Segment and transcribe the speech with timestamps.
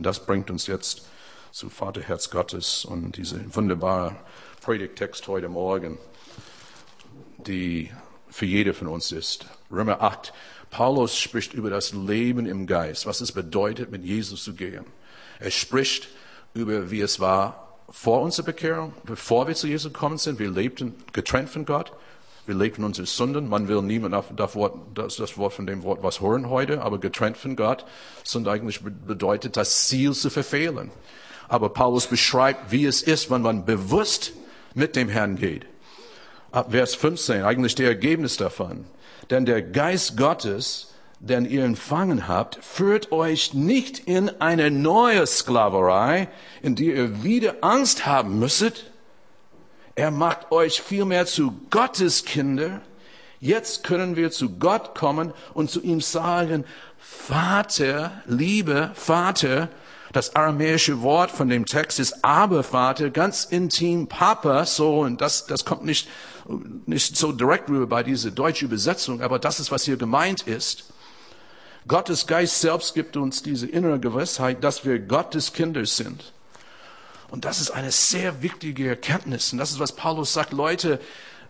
[0.00, 1.02] Und das bringt uns jetzt
[1.52, 4.16] zu Vaterherz Gottes und diese wunderbare
[4.62, 5.98] Predigtext heute Morgen,
[7.36, 7.90] die
[8.30, 9.44] für jede von uns ist.
[9.70, 10.32] Römer 8.
[10.70, 14.86] Paulus spricht über das Leben im Geist, was es bedeutet, mit Jesus zu gehen.
[15.38, 16.08] Er spricht
[16.54, 20.38] über, wie es war vor unserer Bekehrung, bevor wir zu Jesus gekommen sind.
[20.38, 21.92] Wir lebten getrennt von Gott.
[22.50, 23.48] Wir lebten unsere Sünden.
[23.48, 26.82] Man will niemand auf das Wort, das, das Wort von dem Wort was hören heute,
[26.82, 27.84] aber getrennt von Gott.
[28.24, 30.90] Sünde eigentlich bedeutet, das Ziel zu verfehlen.
[31.46, 34.32] Aber Paulus beschreibt, wie es ist, wenn man bewusst
[34.74, 35.64] mit dem Herrn geht.
[36.50, 38.84] Ab Vers 15, eigentlich der Ergebnis davon.
[39.30, 46.26] Denn der Geist Gottes, den ihr empfangen habt, führt euch nicht in eine neue Sklaverei,
[46.62, 48.89] in die ihr wieder Angst haben müsstet.
[49.94, 52.80] Er macht euch vielmehr zu Gottes Kinder.
[53.40, 56.64] Jetzt können wir zu Gott kommen und zu ihm sagen,
[56.98, 59.68] Vater, liebe Vater,
[60.12, 65.64] das aramäische Wort von dem Text ist Abervater, ganz intim Papa, so, und das, das
[65.64, 66.08] kommt nicht,
[66.86, 70.92] nicht so direkt rüber bei dieser deutschen Übersetzung, aber das ist, was hier gemeint ist.
[71.86, 76.32] Gottes Geist selbst gibt uns diese innere Gewissheit, dass wir Gottes Kinder sind.
[77.30, 79.52] Und das ist eine sehr wichtige Erkenntnis.
[79.52, 81.00] Und das ist, was Paulus sagt, Leute,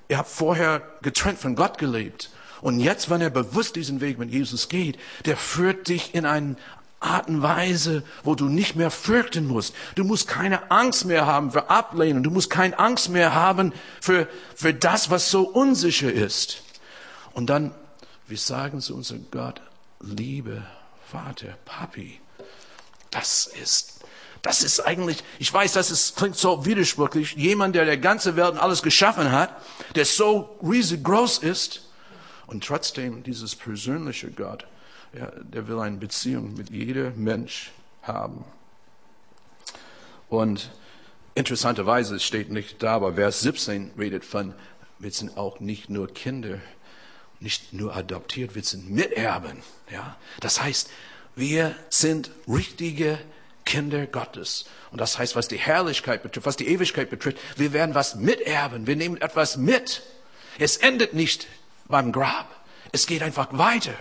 [0.09, 2.31] ihr habt vorher getrennt von Gott gelebt.
[2.61, 6.58] Und jetzt, wenn er bewusst diesen Weg mit Jesus geht, der führt dich in einen
[7.01, 9.75] Art und Weise, wo du nicht mehr fürchten musst.
[9.95, 12.23] Du musst keine Angst mehr haben für Ablehnen.
[12.23, 16.62] Du musst keine Angst mehr haben für, für das, was so unsicher ist.
[17.33, 17.75] Und dann,
[18.27, 19.62] wir sagen zu unserem Gott,
[20.01, 20.62] liebe
[21.11, 22.20] Vater, Papi,
[23.11, 24.01] das ist,
[24.42, 27.34] das ist eigentlich, ich weiß, das ist, klingt so widersprüchlich.
[27.34, 29.50] Jemand, der der ganze Welt und alles geschaffen hat,
[29.94, 31.83] der so riesig groß ist
[32.46, 34.66] und trotzdem dieses persönliche Gott
[35.12, 38.44] ja, der will eine Beziehung mit jedem Mensch haben.
[40.28, 40.70] Und
[41.34, 44.55] interessanterweise es steht nicht da, aber Vers 17 redet von,
[44.98, 46.58] wir sind auch nicht nur Kinder,
[47.40, 49.62] nicht nur adoptiert, wir sind Miterben.
[49.90, 50.17] Ja?
[50.40, 50.90] Das heißt,
[51.34, 53.18] wir sind richtige
[53.64, 54.66] Kinder Gottes.
[54.90, 58.86] Und das heißt, was die Herrlichkeit betrifft, was die Ewigkeit betrifft, wir werden was miterben.
[58.86, 60.02] Wir nehmen etwas mit.
[60.58, 61.46] Es endet nicht
[61.88, 62.46] beim Grab.
[62.92, 63.94] Es geht einfach weiter.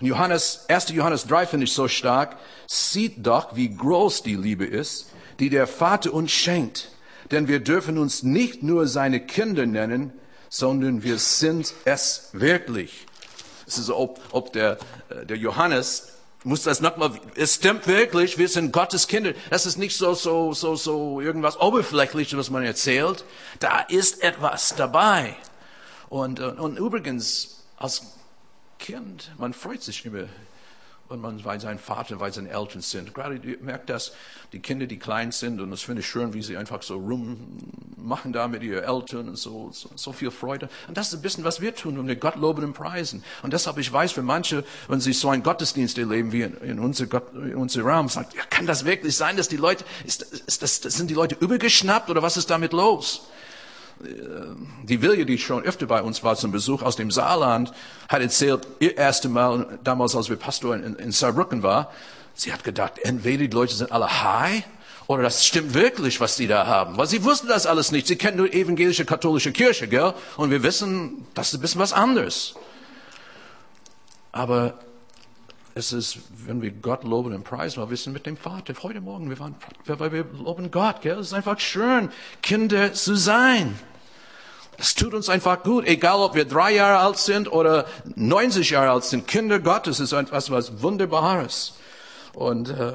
[0.00, 0.90] Und Johannes, 1.
[0.90, 2.36] Johannes 3 finde ich so stark.
[2.66, 6.90] Sieht doch, wie groß die Liebe ist, die der Vater uns schenkt.
[7.30, 10.12] Denn wir dürfen uns nicht nur seine Kinder nennen,
[10.48, 13.06] sondern wir sind es wirklich.
[13.66, 14.78] Es ist ob, ob der,
[15.08, 16.13] äh, der Johannes
[16.44, 19.32] muss das nochmal, es stimmt wirklich, wir sind Gottes Kinder.
[19.50, 23.24] Das ist nicht so, so, so, so irgendwas Oberflächliches, was man erzählt.
[23.60, 25.36] Da ist etwas dabei.
[26.10, 28.02] Und, äh, und übrigens, als
[28.78, 30.28] Kind, man freut sich immer,
[31.14, 33.14] wenn man bei seinem Vater, bei seinen Eltern sind.
[33.14, 34.12] Gerade merkt das,
[34.52, 38.32] die Kinder, die klein sind, und das finde ich schön, wie sie einfach so rummachen
[38.32, 40.68] da mit ihren Eltern und so, so, so, viel Freude.
[40.88, 43.22] Und das ist ein bisschen, was wir tun, um den Gott loben und preisen.
[43.42, 46.78] Und deshalb, ich weiß, für manche, wenn sie so einen Gottesdienst erleben wie in, in
[46.80, 50.22] unser, Gott, in unser Raum, sagt, ja, kann das wirklich sein, dass die Leute, ist,
[50.22, 53.28] ist das, sind die Leute übergeschnappt oder was ist damit los?
[54.82, 57.72] Die Wilje, die schon öfter bei uns war zum Besuch aus dem Saarland,
[58.08, 61.90] hat erzählt, ihr erstes Mal, damals als wir Pastor in, in Saarbrücken war,
[62.34, 64.64] sie hat gedacht, entweder die Leute sind alle high
[65.06, 66.96] oder das stimmt wirklich, was die da haben.
[66.96, 68.06] Weil sie wussten das alles nicht.
[68.06, 70.14] Sie kennen nur evangelische katholische Kirche, gell?
[70.36, 72.54] Und wir wissen, das ist ein bisschen was anderes.
[74.32, 74.78] Aber
[75.74, 78.74] es ist, wenn wir Gott loben und preisen, weil wir sind mit dem Vater.
[78.82, 79.56] Heute Morgen, wir waren,
[79.86, 81.18] weil wir loben Gott, gell?
[81.18, 82.10] Es ist einfach schön,
[82.42, 83.78] Kinder zu sein.
[84.78, 87.86] Es tut uns einfach gut, egal ob wir drei Jahre alt sind oder
[88.16, 89.26] 90 Jahre alt sind.
[89.28, 91.74] Kinder Gottes ist etwas was Wunderbares.
[92.34, 92.94] Und äh,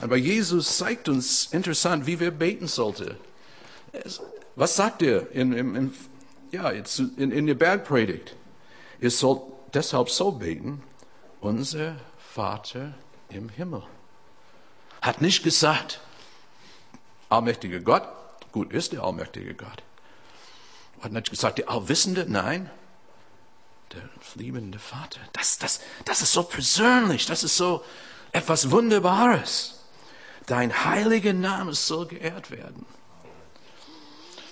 [0.00, 3.16] aber Jesus zeigt uns interessant, wie wir beten sollten.
[4.54, 5.94] Was sagt er in, in, in,
[6.50, 8.36] ja, in, in der Bergpredigt?
[9.00, 10.82] Ihr sollt deshalb so beten,
[11.40, 12.94] unser Vater
[13.30, 13.82] im Himmel.
[15.00, 16.00] Hat nicht gesagt,
[17.28, 18.06] allmächtiger Gott,
[18.52, 19.82] gut ist der allmächtige Gott.
[21.00, 22.70] Hat nicht gesagt, der Allwissende, nein,
[23.92, 24.02] der
[24.34, 25.20] liebende Vater.
[25.32, 27.84] Das, das, das ist so persönlich, das ist so
[28.32, 29.80] etwas Wunderbares.
[30.46, 32.86] Dein heiliger Name soll geehrt werden.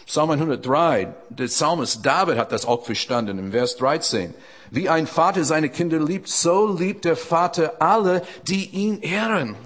[0.07, 4.35] Psalm 103, der Psalmist David hat das auch verstanden im Vers 13.
[4.71, 9.57] Wie ein Vater seine Kinder liebt, so liebt der Vater alle, die ihn ehren.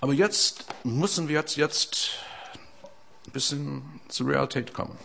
[0.00, 2.10] Aber jetzt müssen wir jetzt, jetzt
[3.26, 4.96] ein bisschen zur Realität kommen.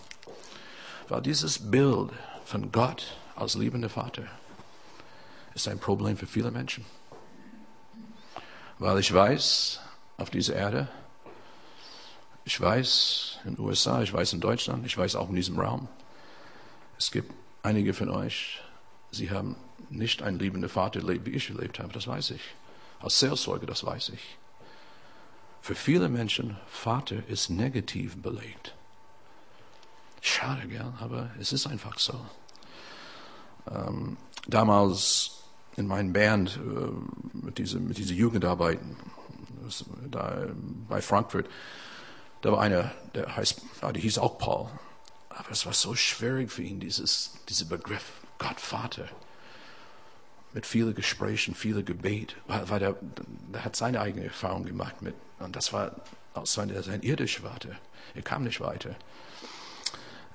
[1.10, 2.12] Weil dieses Bild
[2.46, 4.24] von Gott als liebender Vater
[5.54, 6.86] ist ein Problem für viele Menschen.
[8.80, 9.82] Weil ich weiß,
[10.18, 10.88] auf dieser Erde,
[12.46, 15.90] ich weiß in den USA, ich weiß in Deutschland, ich weiß auch in diesem Raum,
[16.98, 18.62] es gibt einige von euch,
[19.12, 19.58] sie haben
[19.90, 22.42] nicht einen liebenden Vater erlebt, wie ich erlebt habe, das weiß ich.
[23.02, 24.38] Als Seelsorge, das weiß ich.
[25.60, 28.74] Für viele Menschen, Vater ist negativ belegt.
[30.22, 30.94] Schade, gell?
[31.00, 32.14] aber es ist einfach so.
[33.70, 35.44] Ähm, damals
[35.78, 38.80] in meinem Band äh, mit dieser mit diese Jugendarbeit
[40.10, 40.48] da,
[40.88, 41.48] bei Frankfurt,
[42.42, 44.70] da war einer, der heißt, ja, der hieß auch Paul.
[45.30, 49.08] Aber es war so schwierig für ihn, dieses, dieser Begriff Gott Vater.
[50.54, 52.96] Mit vielen Gesprächen, vielen Gebet, weil, weil der,
[53.54, 55.96] der hat seine eigene Erfahrung gemacht mit, und das war
[56.34, 57.70] aus seiner, sein irdischer Vater.
[58.14, 58.96] Er kam nicht weiter.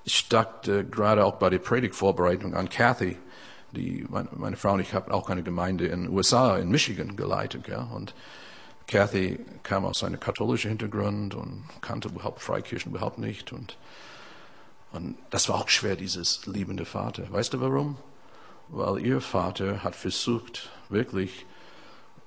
[0.09, 3.19] Ich dachte gerade auch bei der Predigtvorbereitung an Kathy,
[3.73, 7.67] die, meine, Frau und ich haben auch eine Gemeinde in den USA, in Michigan geleitet,
[7.67, 8.15] ja, und
[8.87, 13.79] Kathy kam aus einem katholischen Hintergrund und kannte überhaupt Freikirchen überhaupt nicht und,
[14.93, 17.25] und das war auch schwer, dieses liebende Vater.
[17.33, 17.97] Weißt du warum?
[18.69, 21.47] Weil ihr Vater hat versucht, wirklich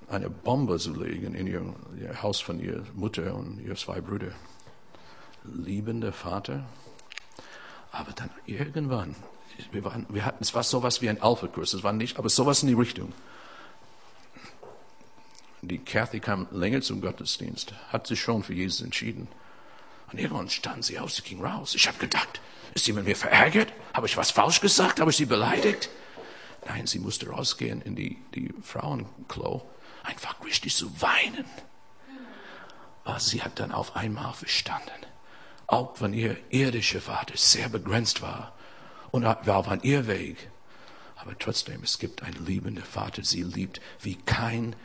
[0.09, 4.33] eine Bombe zu legen in ihr, ihr Haus von ihrer Mutter und ihr zwei Brüder.
[5.45, 6.65] Liebender Vater.
[7.91, 9.15] Aber dann irgendwann,
[9.71, 12.62] wir, waren, wir hatten, es war sowas wie ein Alpha-Kurs, es war nicht, aber sowas
[12.62, 13.13] in die Richtung.
[15.62, 19.27] Die Kathy kam länger zum Gottesdienst, hat sich schon für Jesus entschieden.
[20.12, 21.75] Und irgendwann stand sie auf, sie ging raus.
[21.75, 22.39] Ich habe gedacht,
[22.74, 23.74] ist sie mit mir verärgert?
[23.94, 25.00] Habe ich was falsch gesagt?
[25.00, 25.89] Habe ich sie beleidigt?
[26.65, 29.68] Nein, sie musste rausgehen in die, die Frauenklo
[30.03, 31.45] einfach richtig zu weinen.
[33.03, 35.06] Aber sie hat dann auf einmal verstanden,
[35.69, 38.54] auch wenn ihr irdischer Vater sehr begrenzt war
[39.12, 40.50] und war auf ihr Weg,
[41.16, 44.75] aber trotzdem, es gibt einen liebenden Vater, sie liebt, wie kein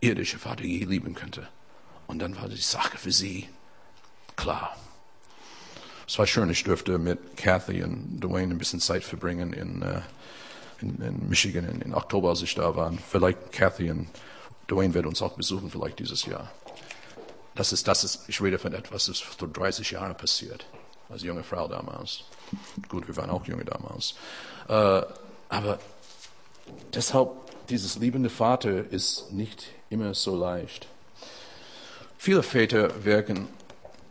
[0.00, 1.48] irdischer Vater je lieben könnte.
[2.06, 3.48] Und dann war die Sache für sie
[4.36, 4.76] klar.
[6.06, 10.00] Es war schön, ich durfte mit Kathy und Dwayne ein bisschen Zeit verbringen in, uh,
[10.80, 12.92] in, in Michigan in, in, Oktober, als ich da war.
[12.92, 14.08] Vielleicht Kathy und
[14.70, 16.50] Dwayne wird uns auch besuchen, vielleicht dieses Jahr.
[17.58, 20.64] Das ist, das ist, ich rede von etwas, das vor 30 Jahren passiert,
[21.08, 22.22] als junge Frau damals.
[22.88, 24.14] Gut, wir waren auch junge damals.
[24.68, 25.02] Äh,
[25.48, 25.80] aber
[26.94, 27.30] deshalb,
[27.68, 30.86] dieses liebende Vater ist nicht immer so leicht.
[32.16, 33.48] Viele Väter wirken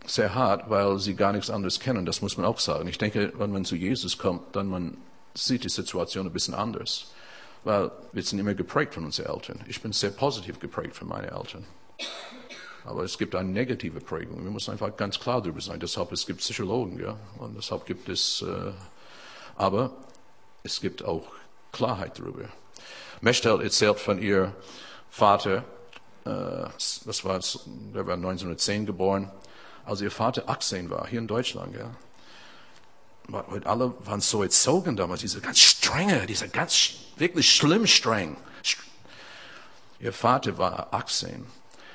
[0.05, 2.89] sehr hart, weil sie gar nichts anderes kennen, das muss man auch sagen.
[2.89, 4.97] Ich denke, wenn man zu Jesus kommt, dann man
[5.33, 7.07] sieht die Situation ein bisschen anders
[7.63, 9.59] weil wir sind immer geprägt von unseren Eltern.
[9.67, 11.65] Ich bin sehr positiv geprägt von meinen Eltern.
[12.87, 14.43] Aber es gibt eine negative Prägung.
[14.43, 15.79] Wir müssen einfach ganz klar darüber sein.
[15.79, 18.41] Deshalb es gibt Psychologen, ja, und deshalb gibt es.
[18.41, 18.71] Äh,
[19.57, 19.91] aber
[20.63, 21.27] es gibt auch
[21.73, 22.45] Klarheit darüber.
[23.19, 24.55] Mechtel erzählt von ihr
[25.09, 25.65] Vater.
[26.23, 27.39] Äh, das war,
[27.93, 29.31] der war 1910 geboren.
[29.83, 31.91] Als ihr Vater 18 war, hier in Deutschland, ja,
[33.65, 38.37] alle waren so erzogen damals, diese ganz strenge, diese ganz wirklich schlimm streng.
[39.99, 41.45] Ihr Vater war 18.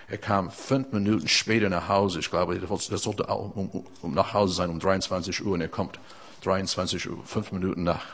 [0.08, 2.18] Er kam fünf Minuten später nach Hause.
[2.18, 5.68] Ich glaube, er sollte auch um, um nach Hause sein um 23 Uhr und er
[5.68, 5.98] kommt
[6.42, 8.04] 23 Uhr, fünf Minuten nach.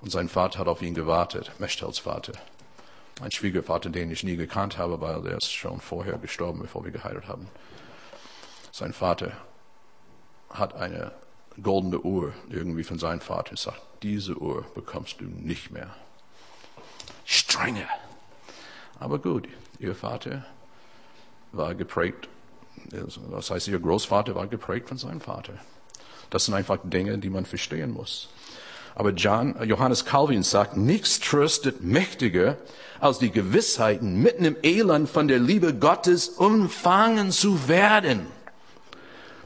[0.00, 2.32] Und sein Vater hat auf ihn gewartet, Mechtels Vater.
[3.20, 6.92] Ein Schwiegervater, den ich nie gekannt habe, weil er ist schon vorher gestorben, bevor wir
[6.92, 7.48] geheiratet haben.
[8.70, 9.32] Sein Vater
[10.50, 11.12] hat eine
[11.60, 15.94] goldene Uhr irgendwie von seinem Vater und sagt, diese Uhr bekommst du nicht mehr.
[17.24, 17.88] Strenge.
[19.00, 19.48] Aber gut,
[19.80, 20.46] ihr Vater
[21.52, 22.28] war geprägt,
[23.30, 25.54] das heißt, ihr Großvater war geprägt von seinem Vater.
[26.30, 28.28] Das sind einfach Dinge, die man verstehen muss.
[28.94, 32.56] Aber John, Johannes Calvin sagt, nichts tröstet mächtiger,
[33.00, 38.26] als die Gewissheiten mitten im Elend von der Liebe Gottes umfangen zu werden.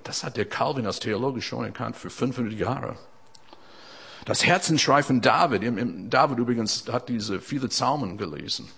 [0.04, 2.96] Das hat der Calvin als Theologe schon erkannt für 500 Jahre.
[4.24, 5.62] Das Herzenschrei von David,
[6.10, 8.68] David übrigens hat diese viele Psalmen gelesen.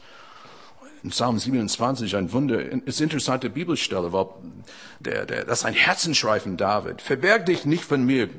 [1.05, 4.27] In Psalm 27 ein Wunder, ist interessante Bibelstelle, weil
[5.01, 7.03] der, der, das ist ein Herzenschrei von David.
[7.03, 8.31] Verberg dich nicht von mir.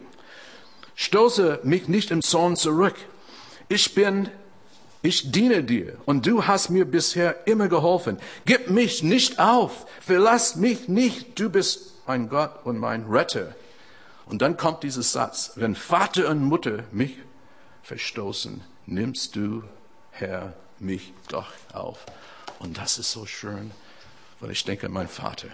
[0.95, 2.95] Stoße mich nicht im Zorn zurück.
[3.69, 4.29] Ich bin,
[5.03, 8.17] ich diene dir und du hast mir bisher immer geholfen.
[8.45, 9.85] Gib mich nicht auf.
[10.01, 11.39] Verlass mich nicht.
[11.39, 13.53] Du bist mein Gott und mein Retter.
[14.25, 17.15] Und dann kommt dieses Satz, wenn Vater und Mutter mich
[17.83, 19.61] verstoßen, nimmst du,
[20.09, 22.03] Herr, mich doch auf.
[22.59, 23.71] Und das ist so schön,
[24.39, 25.47] weil ich denke an meinen Vater.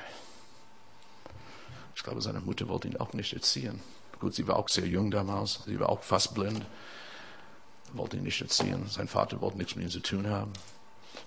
[1.96, 3.82] Ich glaube, seine Mutter wollte ihn auch nicht erziehen.
[4.20, 6.66] Gut, sie war auch sehr jung damals, sie war auch fast blind,
[7.94, 8.88] wollte ihn nicht erziehen.
[8.90, 10.54] Sein Vater wollte nichts mit ihm zu tun haben.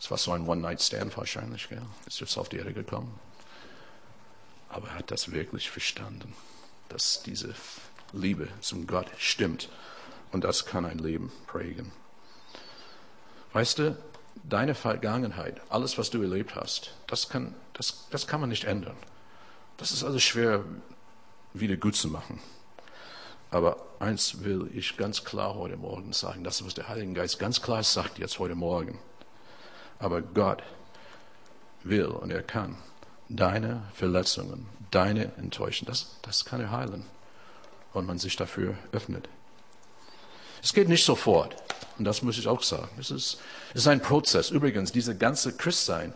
[0.01, 1.83] Es war so ein One-Night-Stand wahrscheinlich, gell?
[2.07, 3.19] ist jetzt auf die Erde gekommen.
[4.69, 6.35] Aber er hat das wirklich verstanden,
[6.89, 7.55] dass diese
[8.13, 9.69] Liebe zum Gott stimmt.
[10.33, 11.93] Und das kann ein Leben prägen.
[13.53, 13.97] Weißt du,
[14.43, 18.97] deine Vergangenheit, alles, was du erlebt hast, das kann, das, das kann man nicht ändern.
[19.77, 20.65] Das ist also schwer
[21.53, 22.41] wieder gut zu machen.
[23.51, 27.63] Aber eins will ich ganz klar heute Morgen sagen, das, was der Heilige Geist ganz
[27.63, 28.99] klar sagt jetzt heute Morgen.
[29.99, 30.63] Aber Gott
[31.85, 32.77] will und er kann
[33.29, 37.07] deine Verletzungen, deine Enttäuschungen, das, das kann er heilen,
[37.93, 39.29] wenn man sich dafür öffnet.
[40.63, 41.57] Es geht nicht sofort.
[41.99, 42.89] Und das muss ich auch sagen.
[42.99, 43.39] Es ist,
[43.71, 44.51] es ist ein Prozess.
[44.51, 46.13] Übrigens, diese ganze Christsein.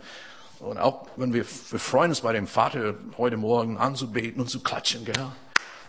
[0.59, 4.59] Und auch wenn wir, wir freuen uns bei dem Vater heute Morgen anzubeten und zu
[4.59, 5.15] klatschen, gell?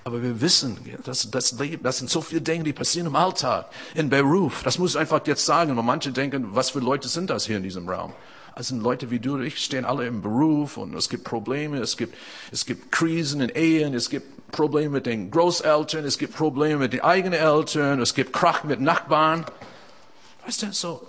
[0.02, 3.66] Aber wir wissen, dass das Leben, das sind so viele Dinge, die passieren im Alltag,
[3.94, 4.62] in Beruf.
[4.62, 5.76] Das muss ich einfach jetzt sagen.
[5.76, 8.14] Und manche denken, was für Leute sind das hier in diesem Raum?
[8.56, 11.78] Das sind Leute wie du und ich, stehen alle im Beruf und es gibt Probleme,
[11.78, 12.14] es gibt,
[12.50, 16.92] es gibt Krisen in Ehen, es gibt Probleme mit den Großeltern, es gibt Probleme mit
[16.92, 19.44] den eigenen Eltern, es gibt Krach mit Nachbarn.
[20.50, 21.06] Weißt du, so,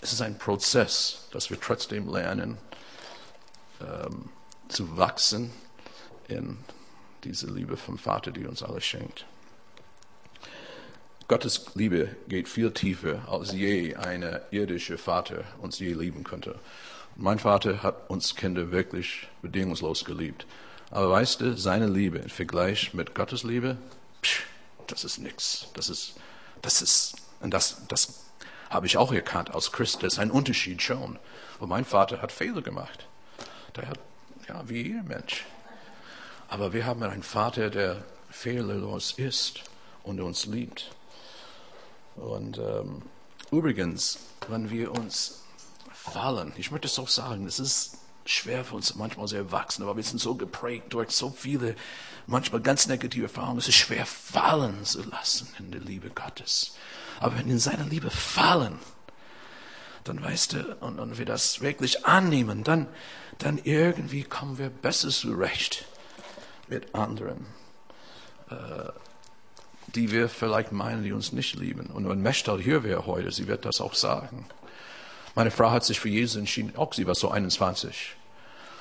[0.00, 2.56] es ist ein Prozess, dass wir trotzdem lernen,
[3.78, 4.30] ähm,
[4.68, 5.52] zu wachsen
[6.26, 6.56] in
[7.24, 9.26] diese Liebe vom Vater, die uns alles schenkt.
[11.28, 16.58] Gottes Liebe geht viel tiefer, als je eine irdische Vater uns je lieben könnte.
[17.16, 20.46] Mein Vater hat uns Kinder wirklich bedingungslos geliebt.
[20.90, 23.76] Aber weißt du, seine Liebe im Vergleich mit Gottes Liebe,
[24.22, 24.44] psch,
[24.86, 25.68] das ist nichts.
[25.74, 26.14] Das ist,
[26.62, 28.24] das ist, und das, das
[28.70, 30.02] habe ich auch erkannt als Christ.
[30.02, 31.18] Das ist ein Unterschied schon.
[31.60, 33.06] Und mein Vater hat Fehler gemacht.
[33.76, 33.98] Der hat,
[34.48, 35.44] ja, wie jeder Mensch.
[36.48, 39.60] Aber wir haben einen Vater, der fehlerlos ist
[40.04, 40.90] und uns liebt.
[42.16, 43.02] Und ähm,
[43.50, 45.42] übrigens, wenn wir uns
[45.92, 49.96] fallen, ich möchte es auch sagen, es ist schwer für uns manchmal sehr wachsen, aber
[49.96, 51.76] wir sind so geprägt durch so viele,
[52.26, 53.58] manchmal ganz negative Erfahrungen.
[53.58, 56.76] Es ist schwer fallen zu lassen in der Liebe Gottes.
[57.20, 58.78] Aber wenn wir in seiner Liebe fallen,
[60.04, 62.88] dann weißt du, und, und wir das wirklich annehmen, dann,
[63.38, 65.86] dann irgendwie kommen wir besser zurecht
[66.68, 67.46] mit anderen,
[68.50, 68.90] äh,
[69.94, 71.86] die wir vielleicht meinen, die uns nicht lieben.
[71.86, 74.46] Und wenn Mechtal hier wäre heute, sie wird das auch sagen.
[75.34, 78.16] Meine Frau hat sich für Jesus entschieden, auch sie war so 21.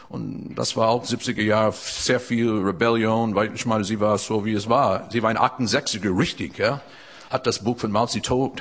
[0.10, 4.46] Und das war auch 70er Jahre, sehr viel Rebellion, weil ich meine, sie war so,
[4.46, 5.10] wie es war.
[5.12, 6.82] Sie war ein 68er, richtig, ja.
[7.32, 8.54] Hat das Buch von Mao Zedong,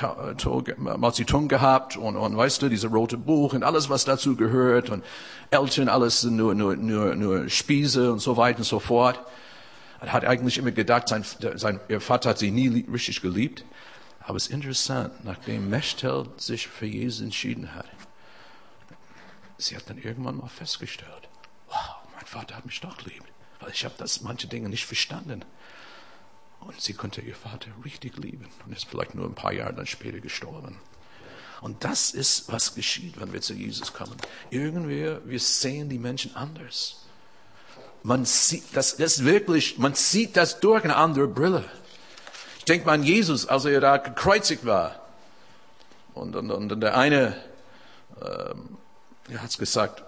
[1.48, 5.04] gehabt und, und weißt du, diese rote Buch und alles, was dazu gehört und
[5.50, 9.20] Eltern, alles nur, nur, nur, nur Spieße und so weiter und so fort.
[10.00, 11.22] Er hat eigentlich immer gedacht, sein,
[11.56, 13.62] sein, ihr Vater hat sie nie richtig geliebt.
[14.24, 17.88] Aber es ist interessant, nachdem Mechtel sich für Jesus entschieden hat,
[19.58, 21.28] sie hat dann irgendwann mal festgestellt,
[21.68, 23.24] wow, mein Vater hat mich doch lieb,
[23.60, 25.44] weil ich habe das manche Dinge nicht verstanden.
[26.60, 29.86] Und sie konnte ihr Vater richtig lieben und ist vielleicht nur ein paar Jahre dann
[29.86, 30.78] später gestorben.
[31.60, 34.16] Und das ist, was geschieht, wenn wir zu Jesus kommen.
[34.50, 37.04] Irgendwie, wir sehen die Menschen anders.
[38.02, 41.64] Man sieht das, das wirklich, man sieht das durch eine andere Brille.
[42.62, 44.94] Ich denke mal an Jesus, als er da gekreuzigt war.
[46.14, 47.36] Und, und, und der eine,
[48.24, 48.78] ähm,
[49.36, 50.04] hat es gesagt,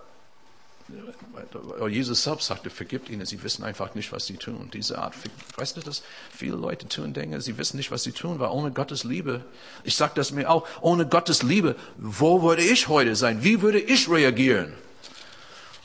[1.88, 4.70] Jesus selbst sagte, vergibt ihnen, sie wissen einfach nicht, was sie tun.
[4.72, 5.14] Diese Art,
[5.56, 8.70] weißt du dass Viele Leute tun Dinge, sie wissen nicht, was sie tun, weil ohne
[8.70, 9.44] Gottes Liebe,
[9.82, 13.42] ich sage das mir auch, ohne Gottes Liebe, wo würde ich heute sein?
[13.42, 14.74] Wie würde ich reagieren?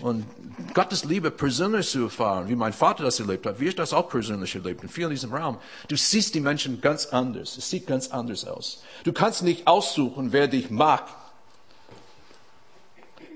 [0.02, 0.26] Und
[0.74, 4.08] Gottes Liebe persönlich zu erfahren, wie mein Vater das erlebt hat, wie ich das auch
[4.08, 5.58] persönlich erlebt in vielen diesem Raum.
[5.90, 7.58] Du siehst die Menschen ganz anders.
[7.58, 8.82] Es sieht ganz anders aus.
[9.04, 11.04] Du kannst nicht aussuchen, wer dich mag.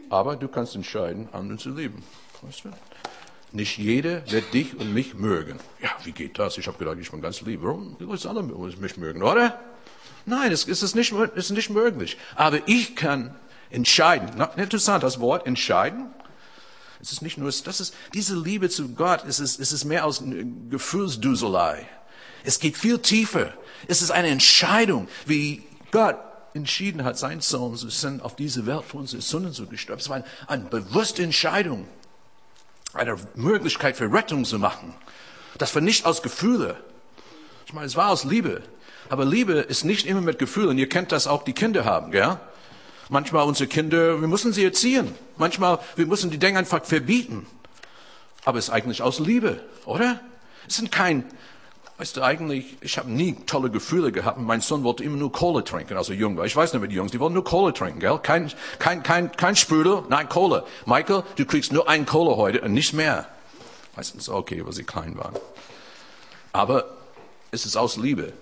[0.10, 2.04] Aber du kannst entscheiden, anderen zu lieben.
[2.42, 2.70] Weißt du?
[3.52, 5.60] Nicht jeder wird dich und mich mögen.
[5.82, 6.58] Ja, wie geht das?
[6.58, 7.60] Ich habe gedacht, ich bin ganz lieb.
[7.62, 7.98] Warum?
[8.00, 9.60] Die Leute alle mich mögen, oder?
[10.26, 12.18] Nein, es ist nicht, es ist nicht möglich.
[12.36, 13.36] Aber ich kann
[13.70, 14.30] entscheiden.
[14.56, 16.14] Interessant, das Wort entscheiden
[17.04, 20.06] es ist nicht nur, das ist, diese Liebe zu Gott, es ist, es ist mehr
[20.06, 20.24] als
[20.70, 21.86] Gefühlsduselei.
[22.46, 23.54] Es geht viel tiefer.
[23.90, 26.16] Es ist eine Entscheidung, wie Gott
[26.54, 30.00] entschieden hat, seinen Sohn zu senden auf diese Welt für unsere Sünden zu gestorben.
[30.00, 31.90] Es war eine, eine bewusste Entscheidung,
[32.94, 34.96] eine Möglichkeit für Rettung zu machen.
[35.58, 36.78] Das war nicht aus Gefühle.
[37.66, 38.62] Ich meine, es war aus Liebe.
[39.10, 40.78] Aber Liebe ist nicht immer mit Gefühlen.
[40.78, 42.40] Ihr kennt das auch, die Kinder haben, gell?
[43.14, 45.14] Manchmal unsere Kinder, wir müssen sie erziehen.
[45.38, 47.46] Manchmal, wir müssen die Dinge einfach verbieten.
[48.44, 50.20] Aber es ist eigentlich aus Liebe, oder?
[50.68, 51.24] Es sind kein
[52.00, 54.40] Weißt du, eigentlich, ich habe nie tolle Gefühle gehabt.
[54.40, 56.46] Mein Sohn wollte immer nur Kohle trinken, als er jung war.
[56.46, 58.18] Ich weiß nicht, wie die Jungs, die wollen nur Kohle trinken, gell?
[58.18, 60.66] Kein, kein, kein, kein Sprudel, nein, Kohle.
[60.88, 63.28] Michael, du kriegst nur ein Kohle heute und nicht mehr.
[63.96, 65.36] Meistens okay, weil sie klein waren.
[66.52, 66.86] Aber
[67.52, 68.34] es ist aus Liebe.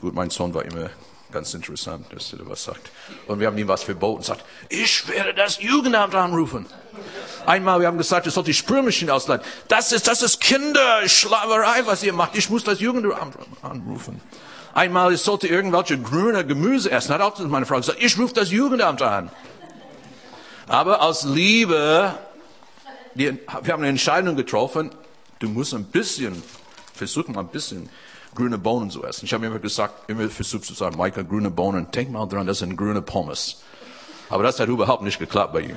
[0.00, 0.90] Gut, mein Sohn war immer
[1.30, 2.90] ganz interessant, dass er was sagt.
[3.26, 4.22] Und wir haben ihm was verboten.
[4.22, 6.66] Sagt, ich werde das Jugendamt anrufen.
[7.46, 9.42] Einmal, wir haben gesagt, ihr sollt die Spülmaschine ausleihen.
[9.68, 12.36] Das ist, das ist Kinderschlaverei, was ihr macht.
[12.36, 14.20] Ich muss das Jugendamt anrufen.
[14.74, 17.14] Einmal, ich sollte irgendwelche grüne Gemüse essen.
[17.14, 19.30] Hat auch meine Frau gesagt, ich rufe das Jugendamt an.
[20.66, 22.14] Aber aus Liebe,
[23.14, 24.90] wir haben eine Entscheidung getroffen,
[25.38, 26.42] du musst ein bisschen,
[26.94, 27.88] versuchen ein bisschen
[28.34, 29.24] grüne Bohnen zu essen.
[29.24, 32.58] Ich habe immer gesagt, immer versucht zu sagen, Michael, grüne Bohnen, denk mal dran, das
[32.58, 33.62] sind grüne Pommes.
[34.30, 35.76] Aber das hat überhaupt nicht geklappt bei ihm.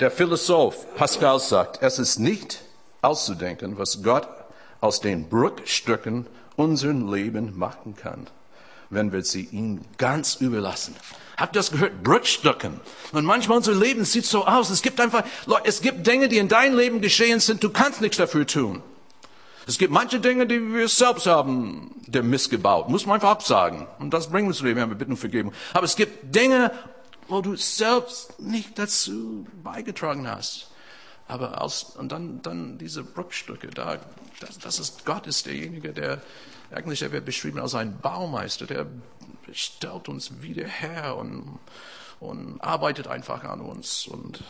[0.00, 2.60] Der Philosoph Pascal sagt, es ist nicht
[3.00, 4.28] auszudenken, was Gott
[4.80, 8.26] aus den Bruchstücken unseren Leben machen kann,
[8.94, 10.94] wenn wir sie ihm ganz überlassen.
[11.36, 12.02] Habt ihr das gehört?
[12.04, 12.80] Bruchstücken.
[13.12, 14.70] Und manchmal unser Leben sieht so aus.
[14.70, 15.24] Es gibt einfach,
[15.64, 17.62] es gibt Dinge, die in deinem Leben geschehen sind.
[17.64, 18.82] Du kannst nichts dafür tun.
[19.66, 22.88] Es gibt manche Dinge, die wir selbst haben, der Mist gebaut.
[22.88, 23.86] Muss man einfach absagen.
[23.98, 24.78] Und das wir zu Leben.
[24.78, 25.52] Wir bitten um Vergebung.
[25.72, 26.70] Aber es gibt Dinge,
[27.28, 30.70] wo du selbst nicht dazu beigetragen hast.
[31.26, 33.98] Aber aus, und dann, dann diese Bruchstücke, da,
[34.40, 36.20] das, das ist, Gott ist derjenige, der,
[36.74, 38.86] eigentlich, der wird beschrieben als ein Baumeister, der
[39.52, 41.58] stellt uns wieder her und,
[42.20, 44.06] und arbeitet einfach an uns.
[44.06, 44.42] Und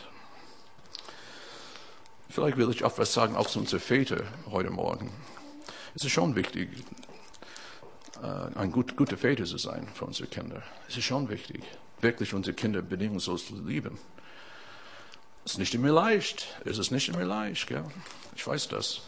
[2.29, 5.11] vielleicht will ich auch was sagen, auch zu unseren Vätern heute Morgen.
[5.93, 6.69] Es ist schon wichtig,
[8.21, 10.63] äh, ein gut, guter Väter zu sein für unsere Kinder.
[10.89, 11.63] Es ist schon wichtig,
[12.01, 13.97] wirklich unsere Kinder bedingungslos zu lieben.
[15.45, 16.47] Es ist nicht immer leicht.
[16.65, 17.85] Es ist nicht immer leicht, gell?
[18.35, 19.01] Ich weiß das.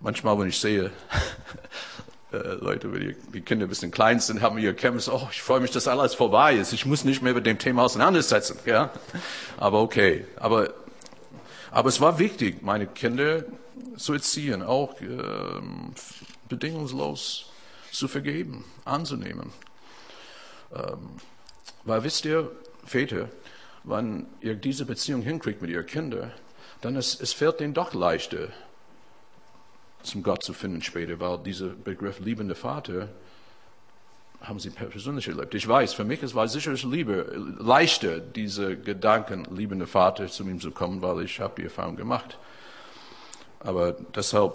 [0.00, 0.90] Manchmal, wenn ich sehe,
[2.44, 5.60] äh, Leute, wenn die, Kinder ein bisschen klein sind, haben ihr Kämpfe, oh, ich freue
[5.60, 6.72] mich, dass alles vorbei ist.
[6.72, 8.90] Ich muss nicht mehr mit dem Thema auseinandersetzen, ja?
[9.56, 10.26] Aber okay.
[10.36, 10.72] Aber,
[11.70, 13.44] aber es war wichtig, meine Kinder
[13.96, 15.06] zu erziehen, auch äh,
[16.48, 17.50] bedingungslos
[17.90, 19.52] zu vergeben, anzunehmen.
[20.74, 21.16] Ähm,
[21.84, 22.50] weil wisst ihr,
[22.84, 23.28] Väter,
[23.84, 26.32] wenn ihr diese Beziehung hinkriegt mit ihren Kindern,
[26.80, 28.48] dann es, es fällt denen doch leichter,
[30.06, 33.08] zum Gott zu finden später, weil dieser Begriff liebender Vater
[34.40, 35.54] haben sie persönlich erlebt.
[35.54, 40.60] Ich weiß, für mich es war sicherlich lieber, leichter, diese Gedanken, liebender Vater, zu ihm
[40.60, 42.38] zu kommen, weil ich habe die Erfahrung gemacht.
[43.60, 44.54] Aber deshalb,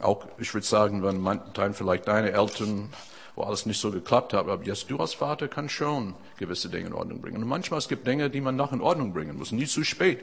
[0.00, 2.90] auch ich würde sagen, wenn man, dann vielleicht deine Eltern
[3.34, 4.48] wo alles nicht so geklappt hat.
[4.48, 7.42] Aber jetzt du als Vater kannst schon gewisse Dinge in Ordnung bringen.
[7.42, 10.20] Und manchmal es gibt Dinge, die man noch in Ordnung bringen muss, nie zu spät.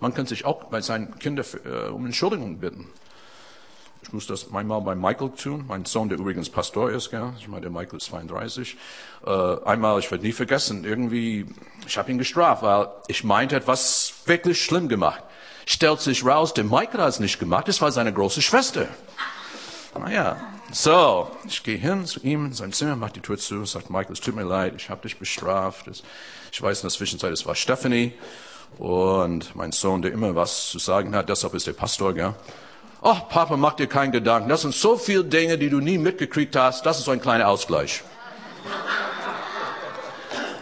[0.00, 2.88] Man kann sich auch bei seinen Kindern äh, um Entschuldigung bitten.
[4.02, 7.32] Ich muss das einmal bei Michael tun, mein Sohn, der übrigens Pastor ist, gell?
[7.38, 8.76] ich meine, der Michael ist 32.
[9.26, 9.30] Äh,
[9.64, 11.46] einmal, ich werde nie vergessen, irgendwie,
[11.86, 15.22] ich habe ihn gestraft, weil ich meinte, etwas wirklich schlimm gemacht.
[15.66, 18.88] Stellt sich raus, der Michael hat es nicht gemacht, es war seine große Schwester.
[19.98, 20.36] Naja,
[20.70, 24.12] so, ich gehe hin zu ihm in sein Zimmer, macht die Tür zu, sagt Michael,
[24.12, 25.90] es tut mir leid, ich habe dich bestraft.
[26.52, 28.14] Ich weiß in der Zwischenzeit, es war Stephanie
[28.78, 32.34] und mein Sohn, der immer was zu sagen hat, deshalb ist der Pastor, gell?
[33.00, 34.48] Oh, Papa, mach dir keinen Gedanken.
[34.48, 36.84] Das sind so viele Dinge, die du nie mitgekriegt hast.
[36.84, 38.02] Das ist so ein kleiner Ausgleich.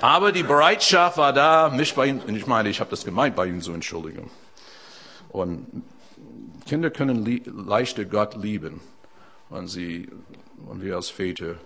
[0.02, 3.46] Aber die Bereitschaft war da, mich bei ihm, ich meine, ich habe das gemeint, bei
[3.46, 4.30] ihm zu entschuldigen.
[5.30, 5.66] Und
[6.66, 8.80] Kinder können leichter Gott lieben
[9.50, 10.08] wenn, sie,
[10.68, 11.56] wenn wir als Väter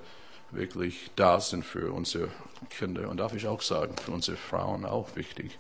[0.51, 2.29] wirklich da sind für unsere
[2.69, 3.09] Kinder.
[3.09, 5.59] Und darf ich auch sagen, für unsere Frauen auch wichtig.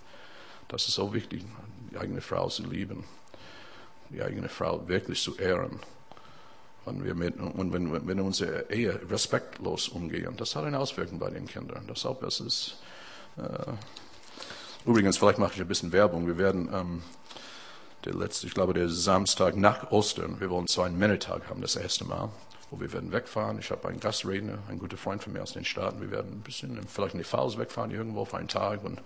[0.70, 1.44] Das ist auch wichtig,
[1.90, 3.04] die eigene Frau zu lieben,
[4.10, 5.80] die eigene Frau wirklich zu ehren.
[6.84, 11.28] Und, wir mit, und wenn, wenn unsere Ehe respektlos umgehen, das hat eine Auswirkung bei
[11.28, 11.84] den Kindern.
[11.88, 12.76] Deshalb ist es.
[13.36, 13.72] Äh,
[14.88, 16.26] übrigens, vielleicht mache ich ein bisschen Werbung.
[16.26, 17.02] Wir werden ähm,
[18.04, 20.40] der letzte, ich glaube, der Samstag nach Ostern.
[20.40, 22.30] Wir wollen zwar einen Männertag haben, das erste Mal,
[22.70, 23.58] wo wir werden wegfahren.
[23.58, 26.00] Ich habe einen Gastredner, einen guten Freund von mir aus den Staaten.
[26.00, 29.02] Wir werden ein bisschen, vielleicht in die Faust wegfahren, irgendwo für einen Tag und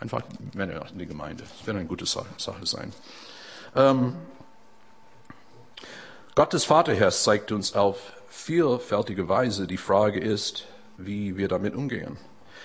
[0.00, 0.22] einfach
[0.54, 1.44] Männer in die Gemeinde.
[1.44, 2.26] Das wird eine gute Sache
[2.64, 2.92] sein.
[3.74, 4.14] Ähm,
[6.34, 9.66] Gottes Vaterherz zeigt uns auf vielfältige Weise.
[9.66, 10.64] Die Frage ist,
[10.96, 12.16] wie wir damit umgehen.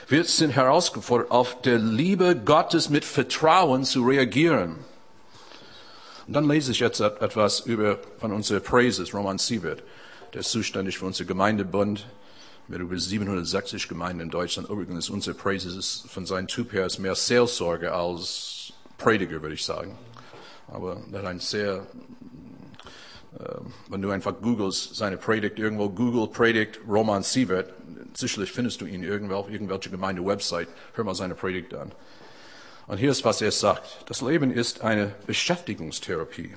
[0.07, 4.77] Wir sind herausgefordert, auf der Liebe Gottes mit Vertrauen zu reagieren.
[6.25, 9.83] Und dann lese ich jetzt etwas über, von unserer Praises, Roman Siebert,
[10.33, 12.05] der ist zuständig für unser Gemeindebund
[12.69, 14.69] mit über 760 Gemeinden in Deutschland.
[14.69, 19.97] Übrigens, unser Praises ist von seinem Typ her mehr Seelsorge als Prediger, würde ich sagen.
[20.67, 21.87] aber der hat ein sehr,
[23.39, 23.55] äh,
[23.89, 27.73] wenn du einfach googelst, seine Predigt irgendwo, Google Predigt Roman Sievert,
[28.13, 31.91] sicherlich findest du ihn irgendwo auf irgendwelche Gemeinde-Website, hör mal seine Predigt an.
[32.85, 34.05] Und hier ist, was er sagt.
[34.07, 36.55] Das Leben ist eine Beschäftigungstherapie.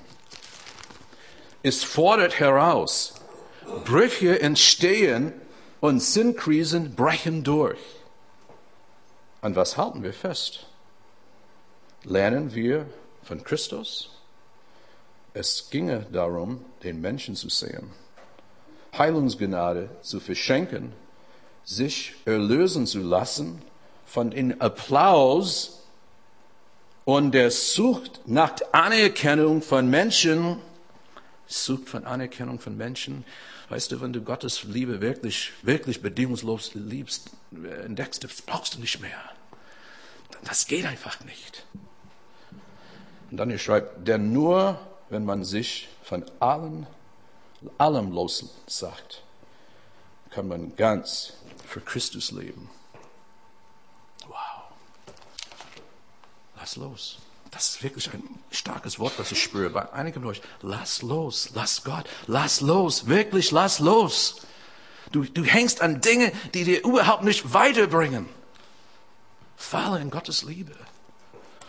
[1.63, 3.15] Es fordert heraus.
[3.85, 5.33] Brüche entstehen
[5.83, 7.81] und Sinnkrisen brechen durch.
[9.41, 10.67] An was halten wir fest?
[12.05, 12.87] Lernen wir
[13.25, 14.11] von Christus?
[15.35, 17.91] Es ginge darum, den Menschen zu sehen,
[18.97, 20.93] Heilungsgnade zu verschenken,
[21.65, 23.61] sich erlösen zu lassen
[24.07, 25.83] von dem Applaus
[27.05, 30.59] und der Sucht nach Anerkennung von Menschen,
[31.53, 33.25] Sucht von Anerkennung von Menschen.
[33.69, 37.31] Weißt du, wenn du Gottes Liebe wirklich, wirklich bedingungslos liebst,
[37.85, 39.21] entdeckst, das brauchst du nicht mehr.
[40.45, 41.65] Das geht einfach nicht.
[43.31, 46.87] Und dann schreibt, denn nur wenn man sich von allem,
[47.79, 49.23] allem lossagt,
[50.31, 51.35] kann man ganz
[51.67, 52.71] für Christus leben.
[54.27, 54.65] Wow.
[56.57, 57.19] Lass los.
[57.53, 60.41] Das ist wirklich ein starkes Wort, das ich spüre bei einigen von euch.
[60.63, 64.41] Lass los, lass Gott, lass los, wirklich lass los.
[65.13, 68.27] Du, du hängst an Dinge, die dir überhaupt nicht weiterbringen.
[69.57, 70.75] Falle in Gottes Liebe.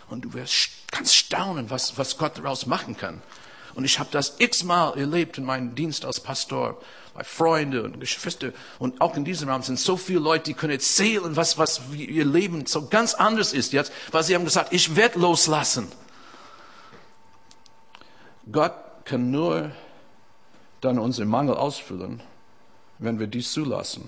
[0.10, 3.22] Und du wirst ganz staunen, was, was Gott daraus machen kann.
[3.75, 6.79] Und ich habe das x-mal erlebt in meinem Dienst als Pastor,
[7.13, 8.51] bei Freunden und Geschwister.
[8.79, 12.25] Und auch in diesem Raum sind so viele Leute, die können erzählen, was, was ihr
[12.25, 15.91] Leben so ganz anders ist jetzt, weil sie haben gesagt, ich werde loslassen.
[18.51, 18.73] Gott
[19.05, 19.71] kann nur
[20.81, 22.21] dann unseren Mangel ausfüllen,
[22.99, 24.07] wenn wir dies zulassen.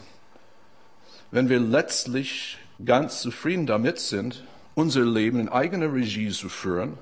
[1.31, 6.97] Wenn wir letztlich ganz zufrieden damit sind, unser Leben in eigener Regie zu führen,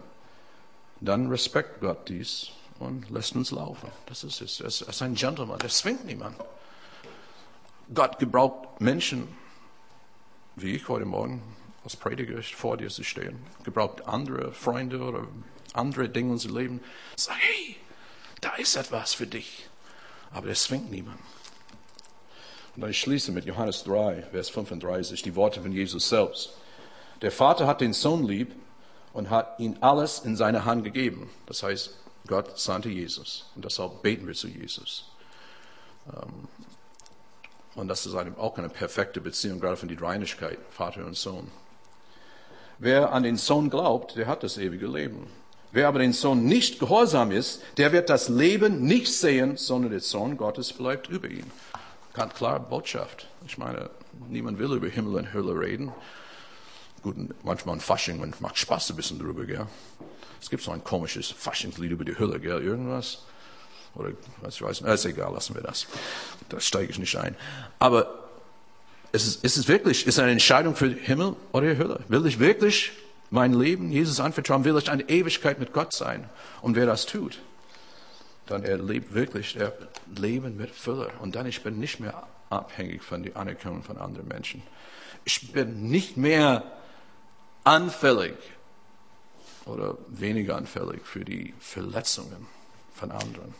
[1.04, 3.90] dann respekt Gott dies und lässt uns laufen.
[4.06, 4.62] Das ist es.
[4.62, 6.38] Er ist ein Gentleman, er zwingt niemand.
[7.94, 9.28] Gott gebraucht Menschen,
[10.56, 11.44] wie ich heute Morgen
[11.84, 15.28] als Prediger vor dir zu stehen, gebraucht andere Freunde oder
[15.74, 16.82] andere Dinge in unserem Leben.
[17.18, 17.76] Sag, hey,
[18.40, 19.68] da ist etwas für dich.
[20.32, 21.20] Aber er zwingt niemand.
[22.76, 26.54] Und dann ich schließe mit Johannes 3, Vers 35, die Worte von Jesus selbst.
[27.22, 28.56] Der Vater hat den Sohn lieb
[29.14, 31.30] und hat ihm alles in seine Hand gegeben.
[31.46, 31.96] Das heißt,
[32.28, 33.46] Gott sandte Jesus.
[33.56, 35.06] Und deshalb beten wir zu Jesus.
[36.08, 36.48] Ähm,
[37.76, 41.50] und das ist auch eine perfekte Beziehung, gerade von der Reinigkeit, Vater und Sohn.
[42.78, 45.28] Wer an den Sohn glaubt, der hat das ewige Leben.
[45.72, 50.02] Wer aber den Sohn nicht gehorsam ist, der wird das Leben nicht sehen, sondern der
[50.02, 51.52] Sohn Gottes bleibt über ihn.
[52.14, 53.28] Ganz klare Botschaft.
[53.48, 53.90] Ich meine,
[54.30, 55.92] niemand will über Himmel und Hölle reden.
[57.04, 59.68] Gut, manchmal ein Fasching, man macht Spaß ein bisschen drüber, gell?
[60.42, 62.62] Es gibt so ein komisches Faschingslied über die Hölle, gell?
[62.62, 63.20] Irgendwas.
[63.96, 64.12] Oder
[64.42, 64.94] was ich weiß nicht.
[64.94, 65.86] Ist egal, lassen wir das.
[66.50, 67.36] Da steige ich nicht ein.
[67.78, 68.30] Aber
[69.12, 72.00] es ist, es ist wirklich, ist eine Entscheidung für Himmel oder Hölle.
[72.08, 72.92] Will ich wirklich
[73.30, 74.64] mein Leben Jesus anvertrauen?
[74.64, 76.30] Will ich eine Ewigkeit mit Gott sein?
[76.62, 77.40] Und wer das tut,
[78.48, 79.74] dann erlebt wirklich der
[80.16, 81.12] Leben mit Fülle.
[81.20, 84.64] Und dann ich bin nicht mehr abhängig von der Anerkennung von anderen Menschen.
[85.26, 86.64] Ich bin nicht mehr
[87.64, 88.36] anfällig
[89.66, 92.48] oder weniger anfällig für die Verletzungen
[92.94, 93.54] von anderen.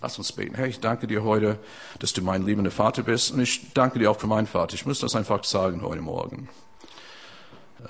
[0.00, 0.54] Lass uns beten.
[0.54, 1.58] Herr, ich danke dir heute,
[1.98, 4.74] dass du mein liebender Vater bist und ich danke dir auch für meinen Vater.
[4.74, 6.48] Ich muss das einfach sagen heute Morgen.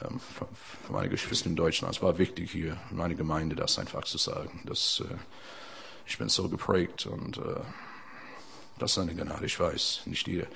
[0.03, 0.21] Ähm,
[0.87, 1.95] für meine Geschwister in Deutschland.
[1.95, 4.63] Es war wichtig hier in meiner Gemeinde, das einfach zu sagen.
[4.65, 5.15] Das, äh,
[6.07, 7.61] ich bin so geprägt und äh,
[8.79, 9.47] das ist eine Gnade.
[9.47, 10.47] Ich weiß, nicht jeder,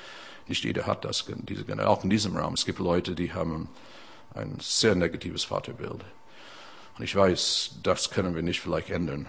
[0.49, 1.89] nicht jeder hat das, diese Gnade.
[1.89, 2.55] Auch in diesem Raum.
[2.55, 3.69] Es gibt Leute, die haben
[4.35, 6.05] ein sehr negatives Vaterbild.
[6.97, 9.27] Und ich weiß, das können wir nicht vielleicht ändern.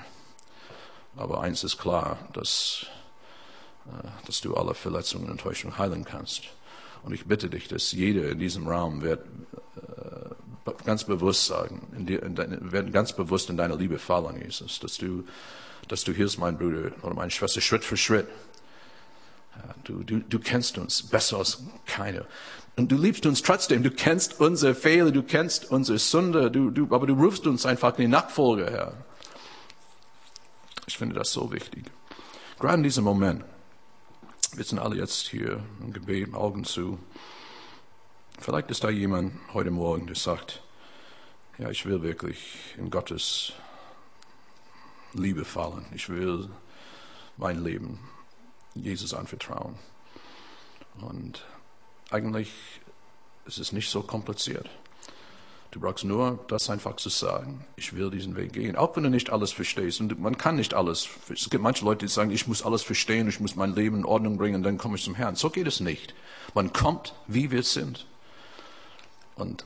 [1.15, 2.85] Aber eins ist klar, dass,
[3.87, 6.43] äh, dass du alle Verletzungen und Enttäuschungen heilen kannst.
[7.03, 9.25] Und ich bitte dich, dass jeder in diesem Raum wird
[9.77, 14.41] äh, ganz bewusst sagen, in die, in deine, wird ganz bewusst in deine Liebe fallen,
[14.41, 15.23] Jesus, dass du,
[15.87, 18.27] dass du hilfst, mein Bruder oder meine Schwester, Schritt für Schritt.
[19.83, 22.25] Du, du, du kennst uns besser als keiner.
[22.77, 23.83] Und du liebst uns trotzdem.
[23.83, 27.97] Du kennst unsere Fehler, du kennst unsere Sünde, du, du, aber du rufst uns einfach
[27.97, 28.93] in die Nachfolge her.
[30.85, 31.85] Ich finde das so wichtig.
[32.59, 33.43] Gerade in diesem Moment.
[34.53, 36.99] Wir sind alle jetzt hier im Gebet, Augen zu.
[38.39, 40.61] Vielleicht ist da jemand heute Morgen, der sagt,
[41.57, 43.53] ja, ich will wirklich in Gottes
[45.13, 45.85] Liebe fallen.
[45.93, 46.49] Ich will
[47.37, 47.99] mein Leben
[48.75, 49.75] Jesus anvertrauen.
[51.01, 51.45] Und
[52.15, 52.49] eigentlich
[53.45, 54.69] ist es nicht so kompliziert.
[55.71, 57.65] Du brauchst nur das einfach zu sagen.
[57.75, 58.77] Ich will diesen Weg gehen.
[58.77, 59.99] Auch wenn du nicht alles verstehst.
[59.99, 61.09] Und man kann nicht alles.
[61.29, 64.05] Es gibt manche Leute, die sagen, ich muss alles verstehen, ich muss mein Leben in
[64.05, 65.35] Ordnung bringen, dann komme ich zum Herrn.
[65.35, 66.15] So geht es nicht.
[66.53, 68.07] Man kommt, wie wir sind.
[69.35, 69.65] Und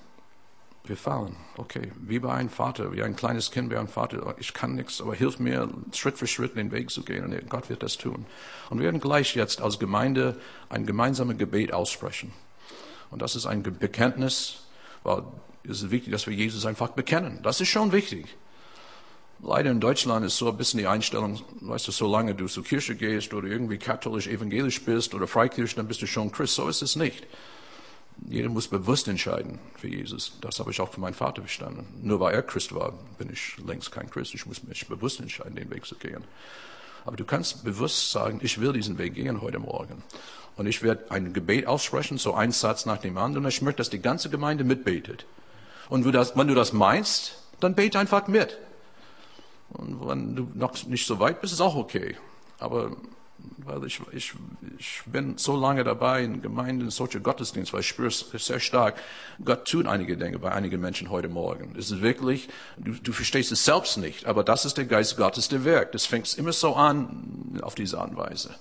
[0.85, 1.35] wir fallen.
[1.57, 4.35] Okay, wie bei einem Vater, wie ein kleines Kind bei einem Vater.
[4.39, 7.25] Ich kann nichts, aber hilf mir, Schritt für Schritt den Weg zu gehen.
[7.25, 8.25] Und Gott wird das tun.
[8.69, 10.35] Und wir werden gleich jetzt als Gemeinde
[10.69, 12.33] ein gemeinsames Gebet aussprechen.
[13.11, 14.63] Und das ist ein Bekenntnis,
[15.03, 15.23] weil
[15.63, 17.39] es ist wichtig, dass wir Jesus einfach bekennen.
[17.43, 18.35] Das ist schon wichtig.
[19.41, 22.95] Leider in Deutschland ist so ein bisschen die Einstellung, weißt du, solange du zur Kirche
[22.95, 26.55] gehst oder irgendwie katholisch, evangelisch bist oder Freikirche, dann bist du schon Christ.
[26.55, 27.25] So ist es nicht.
[28.27, 30.33] Jeder muss bewusst entscheiden für Jesus.
[30.41, 31.87] Das habe ich auch für meinen Vater verstanden.
[32.01, 34.33] Nur weil er Christ war, bin ich längst kein Christ.
[34.33, 36.23] Ich muss mich bewusst entscheiden, den Weg zu gehen.
[37.05, 40.03] Aber du kannst bewusst sagen, ich will diesen Weg gehen heute Morgen.
[40.57, 43.45] Und ich werde ein Gebet aussprechen, so ein Satz nach dem anderen.
[43.45, 45.25] Und ich möchte, dass die ganze Gemeinde mitbetet.
[45.89, 48.57] Und wenn du das, meinst, dann bete einfach mit.
[49.69, 52.17] Und wenn du noch nicht so weit bist, ist auch okay.
[52.59, 52.95] Aber
[53.57, 54.33] weil ich, ich,
[54.77, 58.59] ich bin so lange dabei in Gemeinden, in solche Gottesdienste, weil ich spüre es sehr
[58.59, 58.99] stark,
[59.43, 61.75] Gott tut einige Dinge bei einigen Menschen heute Morgen.
[61.77, 65.49] Es ist wirklich, du, du verstehst es selbst nicht, aber das ist der Geist Gottes,
[65.49, 65.95] der wirkt.
[65.95, 68.55] Das fängt immer so an, auf diese Art und Weise.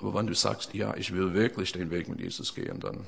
[0.00, 3.06] Aber wenn du sagst, ja, ich will wirklich den Weg mit Jesus gehen, dann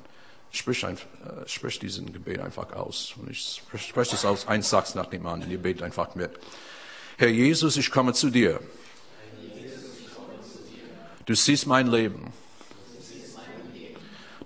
[0.50, 3.14] sprich, ein, äh, sprich diesen Gebet einfach aus.
[3.20, 6.30] Und ich spreche es aus, ein Satz nach dem anderen, ihr betet einfach mit.
[7.18, 8.60] Herr Jesus, ich komme zu dir.
[11.28, 12.32] Du siehst mein Leben.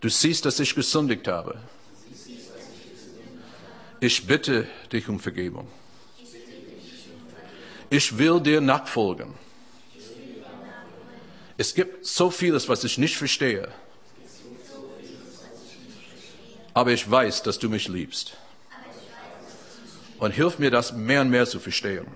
[0.01, 1.61] Du siehst, dass ich gesündigt habe.
[4.01, 5.69] Ich bitte dich um Vergebung.
[7.89, 9.33] Ich will dir nachfolgen.
[11.57, 13.73] Es gibt so vieles, was ich nicht verstehe.
[16.75, 18.37] Aber ich weiß, dass du mich liebst.
[20.19, 22.09] Und hilf mir, das mehr und mehr zu verstehen.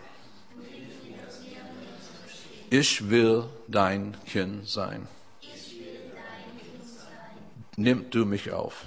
[2.78, 5.08] Ich will dein Kind sein.
[7.78, 8.84] Nimm du mich auf.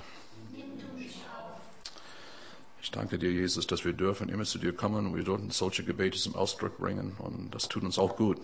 [2.83, 5.83] Ich danke dir, Jesus, dass wir dürfen immer zu dir kommen und wir dürfen solche
[5.83, 7.15] Gebete zum Ausdruck bringen.
[7.17, 8.37] Und das tut uns auch gut.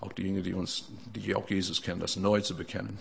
[0.00, 3.00] Auch diejenigen, die uns, die auch Jesus kennen, das neu zu bekennen.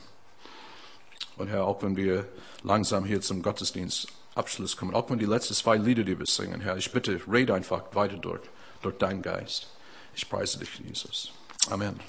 [1.35, 2.27] Und Herr, auch wenn wir
[2.63, 6.59] langsam hier zum Gottesdienst Abschluss kommen, auch wenn die letzten zwei Lieder, die wir singen,
[6.59, 8.41] Herr, ich bitte, rede einfach weiter durch,
[8.81, 9.67] durch deinen Geist.
[10.15, 11.33] Ich preise dich, Jesus.
[11.71, 11.99] Amen.